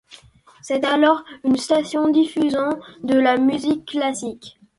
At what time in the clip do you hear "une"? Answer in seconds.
1.43-1.57